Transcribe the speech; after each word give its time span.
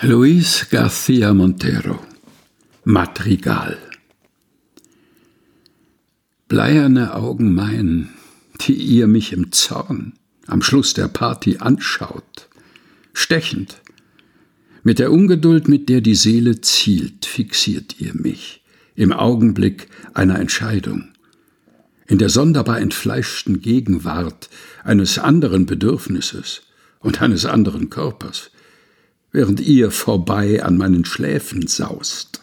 Luis 0.00 0.68
García 0.70 1.34
Montero 1.34 1.98
Madrigal. 2.84 3.78
Bleierne 6.46 7.16
Augen 7.16 7.52
mein, 7.52 8.10
die 8.60 8.74
ihr 8.74 9.08
mich 9.08 9.32
im 9.32 9.50
Zorn 9.50 10.12
am 10.46 10.62
Schluss 10.62 10.94
der 10.94 11.08
Party 11.08 11.56
anschaut, 11.58 12.48
stechend, 13.12 13.82
mit 14.84 15.00
der 15.00 15.10
Ungeduld, 15.10 15.66
mit 15.66 15.88
der 15.88 16.00
die 16.00 16.14
Seele 16.14 16.60
zielt, 16.60 17.26
fixiert 17.26 18.00
ihr 18.00 18.14
mich 18.14 18.62
im 18.94 19.12
Augenblick 19.12 19.88
einer 20.14 20.38
Entscheidung, 20.38 21.08
in 22.06 22.18
der 22.18 22.28
sonderbar 22.28 22.80
entfleischten 22.80 23.62
Gegenwart 23.62 24.48
eines 24.84 25.18
anderen 25.18 25.66
Bedürfnisses 25.66 26.62
und 27.00 27.20
eines 27.20 27.46
anderen 27.46 27.90
Körpers, 27.90 28.52
während 29.32 29.60
ihr 29.60 29.90
vorbei 29.90 30.62
an 30.62 30.76
meinen 30.76 31.04
Schläfen 31.04 31.66
saust. 31.66 32.42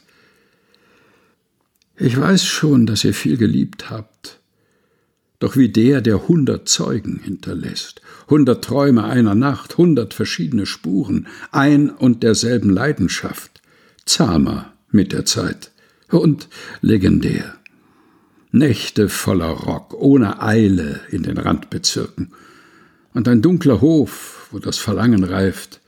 Ich 1.97 2.19
weiß 2.19 2.43
schon, 2.43 2.85
dass 2.85 3.03
ihr 3.03 3.13
viel 3.13 3.37
geliebt 3.37 3.89
habt, 3.89 4.39
doch 5.39 5.55
wie 5.55 5.69
der, 5.69 6.01
der 6.01 6.27
hundert 6.27 6.67
Zeugen 6.67 7.19
hinterlässt, 7.23 8.01
hundert 8.29 8.63
Träume 8.63 9.03
einer 9.05 9.35
Nacht, 9.35 9.77
hundert 9.77 10.13
verschiedene 10.13 10.65
Spuren, 10.65 11.27
ein 11.51 11.89
und 11.89 12.23
derselben 12.23 12.69
Leidenschaft, 12.69 13.61
zahmer 14.05 14.73
mit 14.91 15.11
der 15.11 15.25
Zeit 15.25 15.71
und 16.09 16.47
legendär. 16.81 17.55
Nächte 18.51 19.09
voller 19.09 19.49
Rock, 19.49 19.93
ohne 19.93 20.41
Eile 20.41 21.01
in 21.11 21.23
den 21.23 21.37
Randbezirken, 21.37 22.31
und 23.13 23.27
ein 23.27 23.41
dunkler 23.41 23.81
Hof, 23.81 24.47
wo 24.51 24.59
das 24.59 24.77
Verlangen 24.77 25.23
reift, 25.23 25.79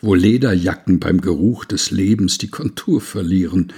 wo 0.00 0.14
Lederjacken 0.14 1.00
beim 1.00 1.20
Geruch 1.20 1.64
des 1.64 1.90
Lebens 1.90 2.38
die 2.38 2.48
Kontur 2.48 3.00
verlieren, 3.00 3.72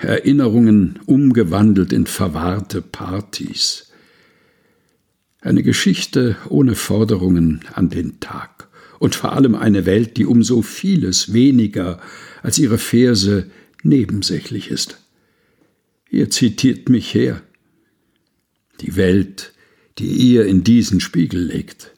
Erinnerungen 0.00 0.98
umgewandelt 1.06 1.92
in 1.92 2.06
verwahrte 2.06 2.82
Partys. 2.82 3.92
Eine 5.40 5.62
Geschichte 5.62 6.36
ohne 6.48 6.74
Forderungen 6.74 7.60
an 7.72 7.90
den 7.90 8.18
Tag 8.20 8.68
und 8.98 9.14
vor 9.14 9.32
allem 9.32 9.54
eine 9.54 9.86
Welt, 9.86 10.16
die 10.16 10.26
um 10.26 10.42
so 10.42 10.62
vieles 10.62 11.32
weniger 11.32 12.00
als 12.42 12.58
ihre 12.58 12.78
Verse 12.78 13.50
nebensächlich 13.82 14.70
ist. 14.70 14.98
Ihr 16.10 16.30
zitiert 16.30 16.88
mich 16.88 17.12
her. 17.14 17.42
Die 18.80 18.96
Welt, 18.96 19.52
die 19.98 20.06
ihr 20.06 20.46
in 20.46 20.64
diesen 20.64 21.00
Spiegel 21.00 21.42
legt, 21.42 21.92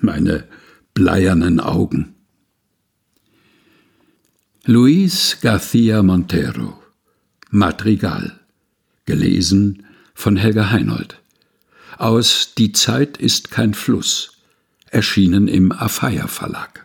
meine 0.00 0.44
bleiernen 0.94 1.60
Augen. 1.60 2.14
Luis 4.70 5.38
García 5.40 6.02
Montero 6.02 6.78
Madrigal 7.50 8.38
gelesen 9.06 9.86
von 10.12 10.36
Helga 10.36 10.70
Heinold. 10.70 11.18
Aus 11.96 12.52
Die 12.58 12.72
Zeit 12.72 13.16
ist 13.16 13.50
kein 13.50 13.72
Fluss 13.72 14.32
erschienen 14.90 15.48
im 15.48 15.72
Afeier 15.72 16.28
Verlag 16.28 16.84